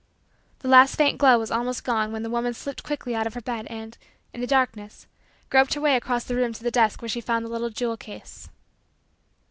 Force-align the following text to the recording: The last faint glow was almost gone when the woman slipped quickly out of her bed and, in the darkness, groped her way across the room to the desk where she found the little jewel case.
The 0.61 0.67
last 0.67 0.95
faint 0.95 1.19
glow 1.19 1.37
was 1.37 1.51
almost 1.51 1.83
gone 1.83 2.11
when 2.11 2.23
the 2.23 2.29
woman 2.31 2.55
slipped 2.55 2.81
quickly 2.81 3.13
out 3.13 3.27
of 3.27 3.35
her 3.35 3.39
bed 3.41 3.67
and, 3.67 3.95
in 4.33 4.41
the 4.41 4.47
darkness, 4.47 5.05
groped 5.51 5.75
her 5.75 5.81
way 5.81 5.95
across 5.95 6.23
the 6.23 6.35
room 6.35 6.53
to 6.53 6.63
the 6.63 6.71
desk 6.71 7.03
where 7.03 7.09
she 7.09 7.21
found 7.21 7.45
the 7.45 7.49
little 7.49 7.69
jewel 7.69 7.97
case. 7.97 8.49